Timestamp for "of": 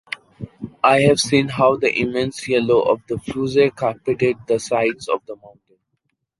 2.81-3.03, 5.07-5.23